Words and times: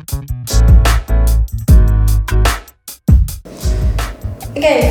Oke, 0.00 0.16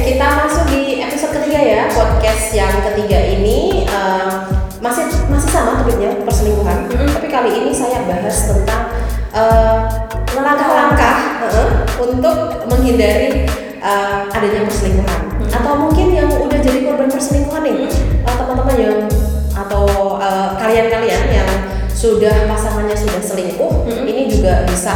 kita 0.05 0.27
masuk 0.37 0.69
di 0.69 1.01
episode 1.01 1.33
ketiga 1.41 1.65
ya 1.65 1.89
podcast 1.89 2.53
yang 2.53 2.69
ketiga 2.85 3.17
ini 3.17 3.89
uh, 3.89 4.45
masih 4.77 5.09
masih 5.25 5.49
sama 5.49 5.81
topiknya 5.81 6.13
perselingkuhan, 6.21 6.93
Mm-mm. 6.93 7.09
tapi 7.09 7.25
kali 7.25 7.57
ini 7.57 7.73
saya 7.73 8.05
bahas 8.05 8.53
tentang 8.53 8.93
uh, 9.33 9.89
langkah-langkah 10.37 11.41
uh, 11.41 11.89
untuk 11.97 12.69
menghindari 12.69 13.49
uh, 13.81 14.29
adanya 14.29 14.69
perselingkuhan 14.69 15.25
Mm. 15.39 15.55
atau 15.55 15.87
mungkin 15.89 16.13
yang 16.13 16.29
udah 16.29 16.59
jadi 16.61 16.85
korban 16.85 17.09
perselingkuhan 17.09 17.65
nih 17.65 17.89
uh, 18.29 18.35
teman-teman 18.37 18.77
yang 18.77 19.09
atau 19.57 20.13
uh, 20.21 20.53
kalian-kalian 20.61 21.23
yang 21.33 21.49
sudah 21.91 22.47
pasangannya 22.47 22.95
sudah 22.95 23.21
selingkuh, 23.21 23.73
Mm-mm. 23.85 24.05
ini 24.05 24.27
juga 24.27 24.63
bisa 24.65 24.93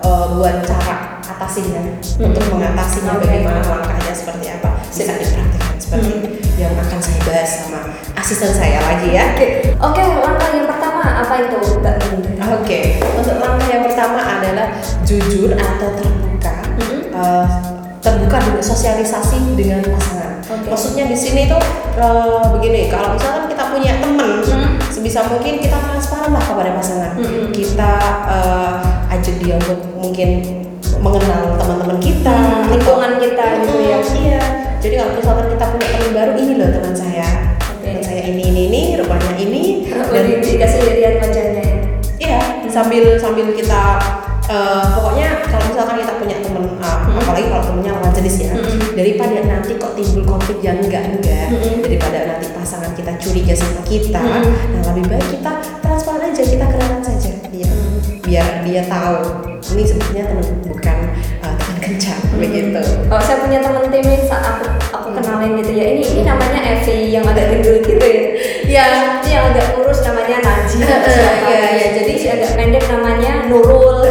uh, 0.00 0.36
buat 0.36 0.62
cara 0.64 1.18
atasinya 1.22 1.80
Hmm. 2.12 2.28
untuk 2.28 2.44
mengatasinya 2.54 3.18
Oke. 3.18 3.24
bagaimana 3.26 3.60
langkahnya 3.64 4.12
seperti 4.12 4.46
apa 4.52 4.78
bisa 4.86 5.16
dipraktikkan 5.16 5.74
seperti 5.80 6.10
Hmm. 6.12 6.60
yang 6.60 6.72
akan 6.76 6.98
saya 7.00 7.20
bahas 7.24 7.50
sama 7.64 7.80
asisten 8.14 8.52
saya 8.52 8.78
lagi 8.78 9.08
ya. 9.10 9.24
Oke, 9.34 9.46
oke 9.74 10.02
langkah 10.22 10.48
yang 10.52 10.68
pertama 10.68 11.02
apa 11.24 11.34
itu 11.42 11.56
Mbak? 11.82 11.96
Oke, 12.62 12.80
untuk 13.16 13.36
langkah 13.40 13.66
yang 13.66 13.82
pertama 13.82 14.20
adalah 14.20 14.66
jujur 15.02 15.50
atau 15.56 15.88
terbuka, 15.98 16.52
Mhm. 16.78 16.98
uh, 17.10 17.46
terbuka 17.98 18.36
dengan 18.38 18.62
sosialisasi 18.62 19.58
dengan 19.58 19.82
pasangan. 19.82 20.30
Oke. 20.46 20.68
Maksudnya 20.68 21.10
di 21.10 21.16
sini 21.16 21.48
tuh 21.48 21.58
uh, 21.98 22.54
begini, 22.54 22.86
kalau 22.86 23.16
misalkan 23.16 23.50
kita 23.50 23.64
punya 23.72 23.92
teman. 23.98 24.21
Sebisa 25.02 25.26
mungkin 25.26 25.58
kita 25.58 25.82
transparan 25.82 26.30
lah 26.30 26.38
kepada 26.38 26.70
pasangan. 26.78 27.18
Mhm. 27.18 27.50
Kita 27.50 27.92
uh, 28.22 29.10
ajak 29.10 29.34
dia 29.42 29.58
untuk 29.58 29.82
mungkin 29.98 30.46
mengenal 31.02 31.58
teman-teman 31.58 31.98
kita, 31.98 32.30
Hmm, 32.30 32.70
lingkungan 32.70 33.18
kita 33.18 33.66
gitu 33.66 33.78
ya. 33.82 33.98
Iya. 33.98 34.42
Jadi 34.78 34.94
kalau 35.02 35.12
misalkan 35.18 35.46
kita 35.50 35.64
punya 35.74 35.88
teman 35.90 36.10
baru, 36.14 36.32
ini 36.38 36.52
loh 36.54 36.70
teman 36.70 36.94
saya. 36.94 37.26
Oke. 37.58 37.90
Teman 37.90 38.02
saya 38.06 38.22
ini 38.30 38.42
ini 38.54 38.62
ini, 38.70 38.82
rupanya 38.94 39.34
ini. 39.42 39.90
Dan 39.90 40.38
dikasih 40.38 40.80
lihat 40.94 41.14
wajahnya. 41.18 41.66
Iya, 42.22 42.40
sambil 42.70 43.18
sambil 43.18 43.50
kita 43.50 43.98
eh, 44.52 44.84
pokoknya 44.92 45.26
kalau 45.48 45.64
misalkan 45.72 45.96
kita 46.04 46.12
punya 46.20 46.36
teman, 46.44 46.64
ah, 46.84 47.08
Hmm. 47.08 47.18
apalagi 47.18 47.48
kalau 47.48 47.64
temennya 47.64 47.92
lawan 47.96 48.12
jenis 48.12 48.36
ya, 48.44 48.52
Hmm. 48.52 48.80
daripada 48.92 49.36
nanti 49.48 49.72
kok 49.80 49.92
timbul 49.96 50.24
konflik 50.28 50.58
yang 50.60 50.76
enggak 50.84 51.04
enggak, 51.08 51.48
Hmm. 51.48 51.80
daripada 51.80 52.18
nanti 52.28 52.46
pasangan 52.52 52.92
kita 52.92 53.12
curiga 53.16 53.54
sama 53.56 53.80
kita, 53.88 54.20
Hmm. 54.20 54.52
nah 54.76 54.80
lebih 54.92 55.04
baik 55.08 55.26
kita 55.32 55.52
transparan 55.80 56.28
aja, 56.28 56.42
kita 56.44 56.64
kenalan 56.68 57.00
saja 57.00 57.32
dia, 57.48 57.68
Hmm. 57.68 57.96
biar 58.20 58.46
dia 58.64 58.82
tahu 58.84 59.16
ini 59.72 59.82
sebenarnya 59.88 60.24
teman 60.28 60.46
bukan 60.68 60.98
eh, 61.42 61.54
teman 61.56 61.76
kencan 61.80 62.18
begitu. 62.36 62.82
Kalau 63.08 63.22
saya 63.24 63.36
punya 63.40 63.58
teman 63.64 63.82
saat 64.32 64.44
aku 64.48 64.64
aku 64.96 65.08
kenalin 65.20 65.60
gitu 65.60 65.72
ya 65.76 65.84
ini 65.92 66.02
ini 66.04 66.22
namanya 66.24 66.60
Evi 66.64 67.12
yang 67.12 67.24
agak 67.28 67.52
gendut 67.52 67.84
gitu 67.84 68.00
ya. 68.00 68.24
Ya, 68.72 68.84
Ini 69.20 69.28
yang 69.28 69.44
agak 69.52 69.76
kurus 69.76 70.00
namanya 70.00 70.40
Najib. 70.40 70.80
Iya, 70.88 71.60
iya. 71.76 71.86
Jadi 71.92 72.12
si 72.16 72.26
agak 72.32 72.56
pendek 72.56 72.84
namanya 72.88 73.44
Nurul. 73.52 74.01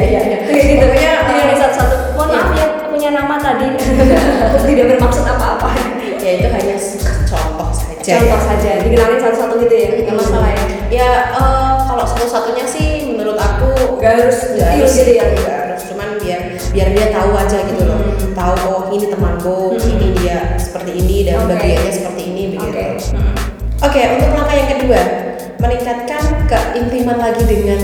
Iya 0.00 0.20
iya 0.20 0.20
iya. 0.24 0.38
Kayak 0.44 0.64
gitu. 0.64 0.74
Pokoknya 0.80 1.10
ada 1.20 1.54
satu-satu. 1.58 1.94
Mohon 2.14 2.28
maaf 2.32 2.50
ya 2.54 2.66
punya 2.86 3.10
nama 3.12 3.34
tadi. 3.36 3.66
Tidak 4.68 4.84
bermaksud 4.88 5.24
apa-apa. 5.24 5.70
ya 6.18 6.30
itu 6.34 6.48
hanya 6.48 6.76
contoh 7.24 7.68
saja. 7.70 8.12
Contoh 8.16 8.40
saja. 8.42 8.70
Dikenalin 8.82 9.20
satu-satu 9.20 9.54
gitu 9.60 9.74
ya. 9.74 9.88
Nggak 10.02 10.16
masalah 10.16 10.48
ya. 10.50 10.62
Ya 10.88 11.08
eh, 11.30 11.72
kalau 11.84 12.04
satu-satunya 12.06 12.64
sih 12.64 12.86
menurut 13.08 13.36
aku 13.36 13.98
Nggak 13.98 14.12
harus 14.14 14.38
nggak 14.50 14.70
detail 14.72 14.88
gitu 14.88 15.12
ya. 15.12 15.24
nggak 15.36 15.56
harus 15.60 15.82
cuman 15.84 16.08
biar 16.18 16.40
biar 16.70 16.88
dia 16.92 17.06
tahu 17.10 17.30
aja 17.34 17.58
gitu 17.62 17.82
loh 17.84 17.98
Hmm. 17.98 18.32
tahu 18.32 18.54
oh 18.64 18.82
ini 18.88 19.06
temanku 19.06 19.74
Hmm. 19.74 19.90
ini 19.90 20.08
dia 20.16 20.54
seperti 20.54 20.90
ini 20.94 21.16
dan 21.26 21.44
Oke. 21.44 21.50
bagiannya 21.52 21.92
seperti 21.92 22.22
ini 22.24 22.42
begitu 22.54 22.78
Oke. 22.78 22.86
Oke 23.80 24.00
untuk 24.14 24.30
langkah 24.32 24.54
yang 24.54 24.70
kedua 24.72 25.00
meningkatkan 25.58 26.22
keintiman 26.48 27.20
lagi 27.20 27.44
dengan 27.44 27.80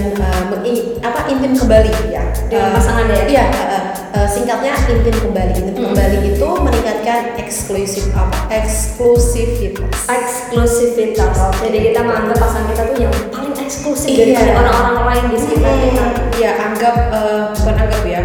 mengi- 0.49 0.97
apa 1.01 1.29
intim 1.29 1.53
kembali 1.55 1.93
ya 2.09 2.25
Dengan 2.45 2.71
Eh, 2.71 2.75
pasangan 2.75 3.05
ya? 3.07 3.25
iya 3.27 3.45
eh, 3.47 3.83
eh, 4.15 4.27
singkatnya 4.27 4.73
intim 4.87 5.13
kembali 5.15 5.53
intim 5.55 5.75
Hmm. 5.77 5.93
kembali 5.93 6.19
itu 6.27 6.49
meningkatkan 6.59 7.21
eksklusif 7.37 8.09
apa 8.11 8.49
eksklusivitas 8.51 10.09
eksklusivitas. 10.09 11.37
Jadi 11.59 11.79
kita 11.85 12.01
menganggap 12.01 12.39
pasangan 12.39 12.67
kita 12.69 12.83
tuh 12.87 12.99
yang 12.99 13.15
paling 13.29 13.55
eksklusif 13.55 14.09
Iya. 14.11 14.25
daripada 14.35 14.71
orang-orang 14.71 15.07
lain 15.07 15.25
di 15.29 15.39
sekitar 15.39 15.73
kita. 15.79 16.05
Iya, 16.35 16.51
anggap 16.59 16.95
eh, 17.11 17.43
bukan 17.55 17.75
anggap 17.79 18.03
ya. 18.05 18.21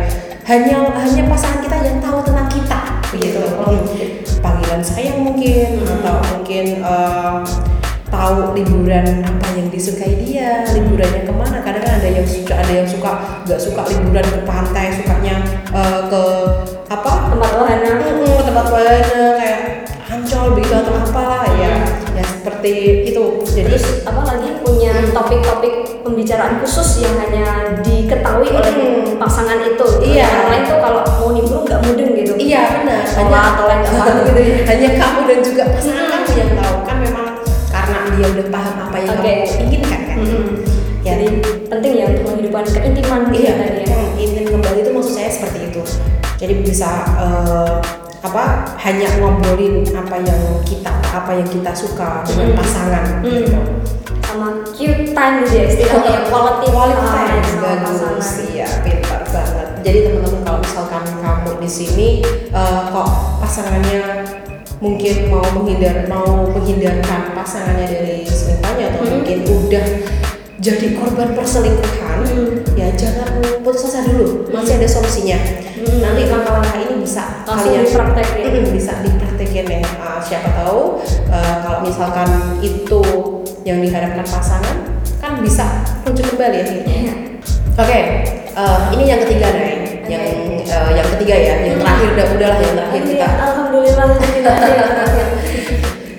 Hanya 0.45 0.75
hanya 0.81 1.23
pasangan 1.27 1.59
kita 1.61 1.77
yang 1.79 1.97
tahu 1.99 2.19
tentang 2.23 2.49
kita, 2.49 2.79
begitu. 3.09 3.37
Hmm. 3.55 3.85
Panggilan 4.39 4.81
sayang 4.81 5.19
mungkin 5.21 5.67
Hmm. 5.77 5.93
atau 5.99 6.15
mungkin 6.31 6.65
eh, 6.79 7.35
tahu 8.09 8.35
liburan 8.53 9.21
apa 9.21 9.47
disukai 9.79 10.13
dia, 10.19 10.67
liburannya 10.75 11.23
ke 11.23 11.31
mana. 11.31 11.57
Kadang 11.63 11.83
kan 11.87 11.93
ada 12.03 12.09
yang 12.11 12.27
suka, 12.27 12.53
ada 12.59 12.71
yang 12.75 12.83
suka 12.83 13.11
nggak 13.47 13.61
suka 13.63 13.81
liburan 13.87 14.25
ke 14.27 14.39
pantai, 14.43 14.91
sukanya 14.91 15.35
eh, 15.71 15.99
ke 16.11 16.23
apa? 16.91 17.11
Tempat 17.31 17.51
wahana. 17.55 17.91
Hmm, 18.03 18.27
ke 18.27 18.43
tempat 18.43 18.65
wahana 18.67 19.23
kayak 19.39 19.59
Ancol 20.09 20.57
begitu 20.57 20.73
atau 20.73 20.93
apa 20.97 21.45
ya, 21.61 21.73
ya 22.17 22.23
seperti 22.25 22.73
itu. 23.07 23.23
Jadi 23.45 23.71
Terus 23.71 23.85
apa 24.03 24.25
lagi 24.25 24.57
punya 24.65 25.05
topik-topik 25.13 26.01
pembicaraan 26.01 26.57
khusus 26.59 27.05
yang 27.05 27.13
hanya 27.21 27.77
diketahui 27.85 28.49
oleh 28.49 28.73
Hmm. 28.73 29.21
pasangan 29.21 29.61
itu. 29.61 29.85
Iya. 30.01 30.25
Yang 30.25 30.47
lain 30.49 30.63
tuh 30.65 30.79
kalau 30.81 31.01
mau 31.05 31.29
nimbrung 31.29 31.61
nggak 31.61 31.81
mudeng 31.85 32.11
gitu. 32.17 32.33
Iya 32.35 32.81
benar. 32.81 33.05
Sekolah 33.05 33.43
atau 33.53 33.63
lain 33.69 33.79
nggak 33.85 33.93
paham 33.95 34.17
gitu 34.25 34.41
ya. 34.41 34.57
Hanya 34.65 34.89
kamu 34.97 35.19
dan 35.29 35.39
juga 35.45 35.63
pasangan 35.77 36.03
Hmm. 36.03 36.13
kamu 36.25 36.31
yang 36.35 36.51
tahu 36.57 36.75
kan 36.83 36.97
memang 36.99 37.25
dia 38.19 38.27
udah 38.29 38.47
paham 38.49 38.75
apa 38.83 38.97
yang 38.99 39.09
Oke. 39.15 39.33
kamu 39.39 39.63
inginkan 39.63 40.01
kan. 40.03 40.17
Mm-mm. 40.19 40.47
Ya. 40.99 41.15
Jadi 41.15 41.27
penting 41.65 41.93
ya 41.95 42.05
untuk 42.09 42.23
menghidupkan 42.27 42.63
keintiman 42.67 43.21
gitu 43.27 43.39
Iya. 43.39 43.53
tadi 43.55 43.81
ya. 43.81 43.95
Hmm, 43.95 44.19
Ingin 44.19 44.45
kembali 44.51 44.79
itu 44.81 44.91
maksud 44.91 45.13
saya 45.15 45.29
seperti 45.31 45.59
itu. 45.65 45.81
Jadi 46.35 46.53
bisa 46.59 46.89
eh, 47.15 47.75
apa 48.19 48.43
hanya 48.77 49.07
ngobrolin 49.17 49.87
apa 49.89 50.19
yang 50.19 50.41
kita 50.61 50.91
apa 51.09 51.31
yang 51.33 51.47
kita 51.47 51.71
suka 51.71 52.19
dengan 52.25 52.51
Hmm. 52.51 52.57
pasangan 52.59 53.05
Hmm. 53.17 53.31
gitu. 53.31 53.59
Sama 54.21 54.47
cute 54.69 55.09
time 55.09 55.35
gitu 55.41 55.53
ya 55.55 55.65
istilahnya 55.65 56.11
ya 56.11 56.21
quality, 56.27 56.67
quality 56.69 57.01
time 57.01 57.41
bagus 57.57 57.97
pasangan. 57.97 58.45
iya 58.45 58.67
pintar 58.79 59.21
banget 59.25 59.67
jadi 59.81 59.97
teman-teman 60.05 60.41
kalau 60.45 60.59
misalkan 60.61 61.01
kamu 61.17 61.51
di 61.57 61.69
sini 61.69 62.07
eh, 62.51 62.81
kok 62.87 63.09
pasangannya 63.41 64.01
mungkin 64.79 65.27
mau 65.27 65.43
menghindar 65.51 66.07
mau 66.07 66.47
menghindarkan 66.49 67.35
pasangannya 67.35 67.85
dari 67.85 68.23
selingkuhannya 68.23 68.85
atau 68.89 69.01
Hmm. 69.03 69.11
mungkin 69.19 69.37
udah 69.43 69.85
jadi 70.59 70.87
korban 70.95 71.35
perselingkuhan 71.35 72.19
Hmm. 72.23 72.63
ya 72.75 72.87
jangan 72.95 73.27
putus 73.59 73.85
asa 73.85 74.03
dulu 74.03 74.47
masih 74.49 74.79
ada 74.79 74.87
solusinya 74.87 75.35
Hmm. 75.75 75.99
nanti 75.99 76.27
langkah-langkah 76.27 76.79
ini 76.79 76.95
bisa 76.99 77.43
Langsung 77.43 77.71
kalian 77.71 77.85
dipraktekin. 77.85 78.51
Mm, 78.55 78.71
bisa 78.71 78.93
dipraktekin 78.99 79.65
ya 79.67 79.79
Ah, 79.97 80.19
siapa 80.19 80.49
tahu 80.53 80.99
eh, 81.27 81.55
kalau 81.59 81.79
misalkan 81.81 82.29
itu 82.59 83.01
yang 83.63 83.79
diharapkan 83.79 84.23
pasangan 84.23 84.75
kan 85.19 85.39
bisa 85.39 85.83
muncul 86.03 86.23
kembali 86.25 86.57
ya 86.57 86.65
Iya. 86.87 87.13
oke 87.75 87.99
eh, 88.53 88.79
ini 88.95 89.03
yang 89.05 89.19
ketiga 89.21 89.47
nih 89.51 89.78
yang 90.09 90.23
eh, 90.59 90.89
yang 90.91 91.07
ketiga 91.13 91.35
ya 91.37 91.53
yang 91.61 91.75
Hmm. 91.75 91.81
terakhir 91.81 92.09
udah 92.11 92.25
udahlah 92.33 92.59
yang 92.59 92.73
terakhir 92.75 93.01
kita 93.03 93.15
Iya, 93.15 93.29
Alhamdulillah 93.39 94.05
yang 94.09 94.21
terakhir. 94.45 95.27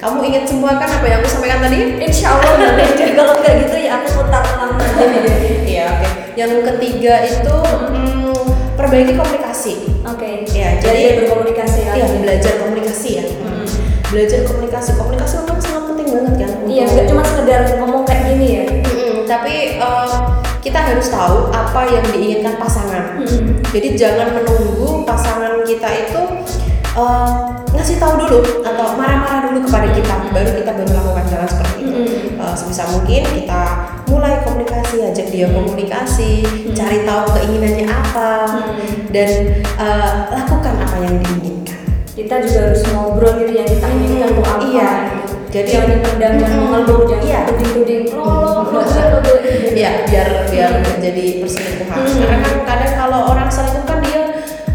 kamu 0.00 0.18
ingat 0.24 0.44
semua 0.46 0.70
kan 0.74 0.88
apa 0.88 1.04
yang 1.04 1.18
aku 1.18 1.28
sampaikan 1.28 1.60
tadi 1.60 1.78
Insya 2.00 2.28
Allah 2.32 2.52
nggak 2.56 2.74
beda. 2.74 3.04
Kalau 3.12 3.34
nggak 3.36 3.54
gitu 3.60 3.76
ya 3.78 3.90
aku 3.94 4.08
putar 4.16 4.42
ulang 4.48 4.72
iya 5.68 5.84
oke 5.92 6.08
yang 6.32 6.52
ketiga 6.64 7.14
itu 7.22 7.56
mm, 7.90 8.32
perbaiki 8.75 9.12
komunikasi 9.12 9.75
Oke. 10.02 10.48
Ya, 10.48 10.69
jadi 10.76 10.96
jadi- 10.96 11.16
berkomunikasi 11.20 11.81
Iya, 11.86 12.06
belajar 12.16 12.52
komunikasi 12.58 13.08
ya. 13.14 13.25
Hmm. 13.36 13.69
Belajar 14.08 14.40
komunikasi, 14.43 14.96
komunikasi 14.96 15.34
memang 15.38 15.60
sangat 15.60 15.82
penting 15.86 16.08
banget 16.10 16.34
kan. 16.40 16.50
Iya, 16.64 16.84
nggak 16.84 17.06
cuma 17.06 17.22
sekedar 17.22 17.60
ngomong 17.76 18.00
harus 20.90 21.08
tahu 21.08 21.37
apa 21.50 21.81
yang 21.87 22.04
diinginkan 22.10 22.54
pasangan. 22.58 23.22
Hmm. 23.22 23.62
Jadi 23.70 23.88
jangan 23.94 24.34
menunggu 24.34 25.06
pasangan 25.06 25.62
kita 25.62 25.88
itu 26.08 26.20
eh, 26.90 27.31
ngasih 27.70 27.96
tahu 27.96 28.19
dulu 28.19 28.38
atau 28.66 28.98
marah-marah 28.98 29.46
dulu 29.46 29.62
kepada 29.64 29.88
kita, 29.94 30.14
baru 30.34 30.50
kita 30.58 30.70
baru 30.75 30.88
melakukan 30.90 31.25
jalan 31.31 31.48
seperti 31.48 31.76
itu. 31.81 31.94
Mm-mm. 31.94 32.42
Eh, 32.42 32.54
sebisa 32.58 32.82
mungkin 32.90 33.22
kita 33.22 33.62
mulai 34.10 34.42
komunikasi, 34.42 35.06
ajak 35.06 35.31
dia 35.31 35.46
komunikasi, 35.48 36.42
Mm. 36.42 36.75
cari 36.75 36.98
tahu 37.06 37.22
keinginannya 37.31 37.86
apa, 37.86 38.31
Hmm. 38.50 39.06
dan 39.14 39.31
eh, 39.62 40.12
lakukan 40.34 40.75
apa 40.82 40.96
yang 40.98 41.14
diinginkan. 41.22 41.78
Kita 42.10 42.43
juga 42.43 42.58
harus 42.69 42.82
ngobrol 42.90 43.32
gitu 43.38 43.52
yang 43.54 43.69
kita 43.70 43.86
inginkan 43.86 44.31
tuh 44.34 44.43
apa. 44.44 44.62
Iya. 44.66 44.90
gitu. 45.14 45.34
Jadi- 45.50 45.72
yang 45.72 45.86
dipendam 45.88 46.32
dan 46.36 46.46
Mm-mm. 46.46 46.62
mengeluh 46.62 47.00
jangan 47.06 47.22
Iya. 47.22 47.38
tuding-tuding 47.46 48.02
lo 48.14 48.31
Iya, 49.81 50.05
biar 50.12 50.29
biar 50.53 50.71
nggak 50.85 50.99
jadi 51.00 51.25
perselingkuhan. 51.41 51.97
Hmm. 52.05 52.21
Karena 52.21 52.37
kan 52.44 52.56
kadang 52.69 52.93
kalau 53.00 53.21
orang 53.32 53.49
selingkuh 53.49 53.85
kan 53.88 53.99
dia 54.05 54.21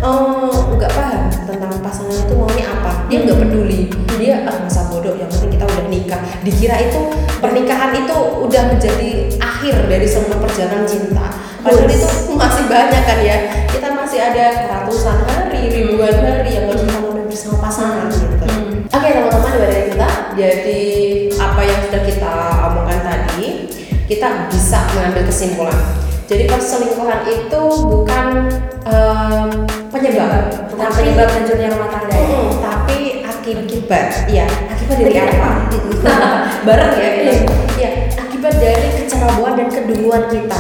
eh, 0.01 0.57
nggak 0.81 0.91
paham 0.97 1.23
tentang 1.45 1.71
pasangan 1.77 2.17
itu 2.25 2.33
maunya 2.33 2.65
apa. 2.65 3.05
Dia 3.05 3.17
nggak 3.21 3.37
peduli. 3.37 3.81
Dia 4.17 4.49
ah 4.49 4.65
masa 4.65 4.89
bodoh. 4.89 5.13
Yang 5.13 5.37
penting 5.37 5.61
kita 5.61 5.65
udah 5.69 5.85
nikah. 5.93 6.21
Dikira 6.41 6.81
itu 6.81 7.01
pernikahan 7.37 7.93
itu 8.01 8.17
udah 8.49 8.63
menjadi 8.73 9.09
akhir 9.37 9.75
dari 9.85 10.07
semua 10.09 10.41
perjalanan 10.41 10.89
cinta. 10.89 11.29
Padahal 11.61 11.85
itu 11.85 12.33
masih 12.33 12.65
banyak 12.65 13.03
kan 13.05 13.19
ya. 13.21 13.37
Kita 13.69 13.93
masih 13.93 14.19
ada 14.25 14.45
ratusan 14.73 15.21
hari, 15.29 15.69
ribuan 15.69 16.17
hari 16.17 16.49
yang 16.49 16.65
harus 16.65 16.81
kita 16.81 16.97
lalui 16.97 17.29
bersama 17.29 17.61
pasangan 17.61 18.09
gitu. 18.09 18.41
Hmm. 18.41 18.89
Oke 18.89 19.07
teman-teman 19.13 19.53
dari 19.61 19.93
kita 19.93 20.09
jadi 20.33 20.81
apa 21.37 21.61
yang 21.61 21.79
sudah 21.85 22.01
kita 22.09 22.33
kita 24.05 24.27
bisa 24.47 24.79
mengambil 24.91 25.23
kesimpulan. 25.25 25.79
Jadi 26.25 26.45
perselingkuhan 26.45 27.21
itu 27.23 27.61
bukan 27.85 28.49
em, 28.83 29.47
penyebab 29.87 30.49
bukan 30.67 30.85
tapi- 30.89 30.97
penyebab 31.05 31.29
hancurnya 31.29 31.67
rumah 31.69 31.89
tangga 31.89 32.09
ya? 32.11 32.25
Mm-mm, 32.25 32.49
tapi 32.59 32.97
akibat 33.21 34.09
ya 34.25 34.45
akibat 34.67 34.97
dari 34.99 35.17
apa? 35.21 35.49
Bareng 36.65 36.91
ya 36.97 37.09
Iya. 37.15 37.33
ya 37.77 37.89
akibat 38.17 38.53
dari 38.57 38.87
kecerobohan 38.95 39.53
dan 39.55 39.67
keduluan 39.69 40.23
kita. 40.27 40.59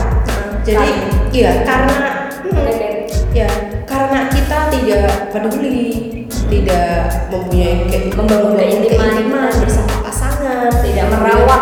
Jadi 0.61 0.89
iya 1.31 1.61
karena 1.61 1.97
mm, 2.45 2.57
Oke. 2.61 2.89
ya 3.33 3.49
karena 3.85 4.29
kita 4.29 4.57
tidak 4.69 5.09
peduli 5.29 6.13
tidak 6.45 7.09
mempunyai 7.29 7.89
Membangun 8.13 8.53
keintiman. 8.53 9.01
keintiman 9.01 9.49
bersama 9.49 9.93
pasangan 10.05 10.69
tidak 10.85 11.05
merawat 11.09 11.61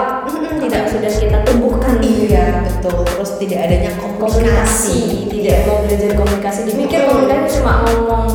belajar 5.93 6.17
komunikasi 6.17 6.59
dipikir 6.65 6.99
Mm. 7.05 7.09
komunikasi 7.13 7.61
cuma 7.61 7.73
ngomong 7.85 8.25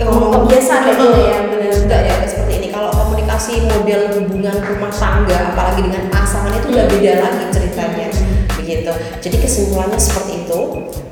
ngomong 0.00 0.16
ngomong 0.16 0.42
kebiasaan 0.48 0.80
gitu 0.88 1.04
ya 1.12 1.38
tidak 1.76 2.00
ya 2.08 2.14
seperti 2.24 2.52
ini. 2.56 2.68
Kalau 2.72 2.88
komunikasi 2.88 3.52
model 3.68 4.00
hubungan 4.16 4.56
rumah 4.64 4.88
tangga 4.88 5.38
apalagi 5.52 5.80
dengan 5.84 6.08
pasangan 6.08 6.56
itu 6.56 6.72
udah 6.72 6.86
beda 6.88 7.12
lagi 7.20 7.44
ceritanya. 7.52 8.08
Begitu. 8.56 8.92
Jadi 9.20 9.36
kesimpulannya 9.38 10.00
seperti 10.00 10.32
itu. 10.48 10.60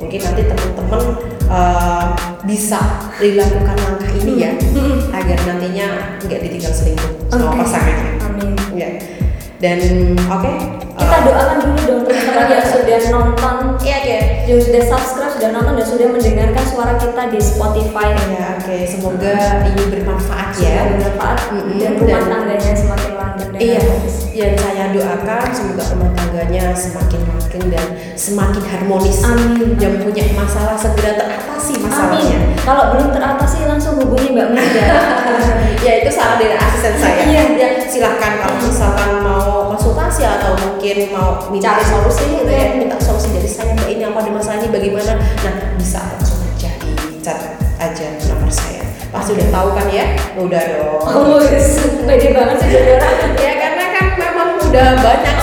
Mungkin 0.01 0.21
nanti 0.25 0.43
teman-teman 0.49 1.03
eh, 1.45 2.07
bisa 2.49 2.81
dilakukan 3.21 3.77
langkah 3.77 4.11
ini 4.17 4.33
ya 4.41 4.51
Mm. 4.57 5.13
agar 5.13 5.39
nantinya 5.45 5.87
nggak 6.25 6.41
ditinggal 6.41 6.73
selingkuh 6.73 7.13
sama 7.29 7.53
Oke. 7.53 7.61
pasangannya. 7.61 8.09
Amin. 8.25 8.53
Ya 8.73 8.89
dan 9.65 9.81
oke 10.29 10.53
kita 10.95 11.17
eh, 11.17 11.21
doakan 11.25 11.57
dulu 11.65 11.79
dong 11.89 12.01
teman-teman 12.05 12.47
yang 12.53 12.67
sudah 12.69 12.99
nonton 13.09 13.57
iya 13.81 13.97
oke 14.05 14.19
yang 14.45 14.61
sudah 14.61 14.83
subscribe 14.85 15.33
sudah 15.33 15.51
nonton 15.57 15.73
dan 15.81 15.87
sudah 15.89 16.07
mendengarkan 16.13 16.65
suara 16.69 16.93
kita 17.01 17.23
di 17.33 17.41
Spotify 17.41 18.13
ya 18.13 18.61
oke 18.61 18.77
semoga 18.85 19.33
ini 19.65 19.83
bermanfaat 19.89 20.49
ya 20.61 20.77
bermanfaat 20.93 21.39
Mm-mm. 21.49 21.81
dan 21.81 21.93
rumah 21.97 22.21
Dan- 22.21 22.29
tangganya 22.29 22.73
semakin 22.77 23.13
langgeng 23.17 23.53
Iya, 23.55 23.87
yang 24.35 24.55
saya 24.59 24.85
doakan 24.91 25.47
semoga 25.55 25.83
rumah 25.95 26.11
tangganya 26.19 26.75
semakin 26.75 27.23
langgeng 27.23 27.67
dan 27.71 27.87
semakin 28.19 28.63
harmonis. 28.67 29.23
Amin. 29.23 29.79
Yang 29.79 30.03
punya 30.03 30.27
masalah 30.35 30.75
segera 30.75 31.15
teratasi 31.15 31.79
masalahnya. 31.79 32.35
Amin. 32.43 32.59
Kalau 32.67 32.85
belum 32.99 33.15
teratasi 33.15 33.71
langsung 33.71 33.95
hubungi 34.03 34.35
Mbak 34.35 34.49
Mega. 34.59 34.87
ya 35.87 35.93
itu 36.03 36.11
salah 36.11 36.35
dari 36.43 36.59
asisten 36.59 36.95
saya. 36.99 37.23
Iya. 37.31 37.44
Mungkin 40.85 41.17
mau 41.17 41.49
minta 41.49 41.81
Cari 41.81 41.85
solusi 41.89 42.45
gitu 42.45 42.53
ya. 42.53 42.77
minta 42.77 43.01
solusi 43.01 43.33
dari 43.33 43.49
saya 43.49 43.73
mbak 43.73 43.89
ini 43.89 44.05
apa 44.05 44.21
ada 44.21 44.31
masalah 44.37 44.61
ini 44.61 44.69
bagaimana. 44.69 45.17
Nah 45.17 45.55
bisa 45.81 45.97
langsung 45.97 46.45
aja 46.45 46.77
di 46.77 46.93
chat 47.25 47.57
aja 47.81 48.07
nomor 48.29 48.53
saya. 48.53 48.85
Pasti 49.09 49.33
udah 49.33 49.49
tahu 49.49 49.69
kan 49.73 49.89
ya? 49.89 50.13
Udah 50.37 50.61
dong. 50.61 51.01
Oh, 51.09 51.41
pede 52.05 52.29
banget 52.37 52.57
sih 52.61 52.69
jadi 52.69 53.01
orang. 53.01 53.33
ya 53.33 53.53
karena 53.57 53.85
kan 53.97 54.07
memang 54.21 54.49
udah 54.61 54.89
banyak 55.01 55.37